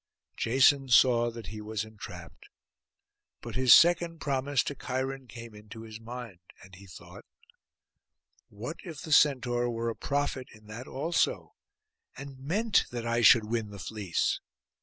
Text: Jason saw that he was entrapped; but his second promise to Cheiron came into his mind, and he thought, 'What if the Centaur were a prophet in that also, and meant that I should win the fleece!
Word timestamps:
Jason 0.35 0.89
saw 0.89 1.29
that 1.29 1.45
he 1.49 1.61
was 1.61 1.85
entrapped; 1.85 2.49
but 3.39 3.53
his 3.53 3.71
second 3.71 4.17
promise 4.19 4.63
to 4.63 4.73
Cheiron 4.73 5.27
came 5.27 5.53
into 5.53 5.81
his 5.83 5.99
mind, 5.99 6.39
and 6.63 6.73
he 6.73 6.87
thought, 6.87 7.23
'What 8.47 8.77
if 8.83 9.01
the 9.03 9.11
Centaur 9.11 9.69
were 9.69 9.89
a 9.89 9.95
prophet 9.95 10.47
in 10.53 10.65
that 10.65 10.87
also, 10.87 11.53
and 12.17 12.39
meant 12.39 12.85
that 12.89 13.05
I 13.05 13.21
should 13.21 13.43
win 13.45 13.69
the 13.69 13.77
fleece! 13.77 14.39